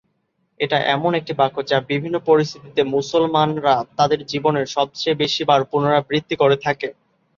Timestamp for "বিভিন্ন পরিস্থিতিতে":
1.91-2.81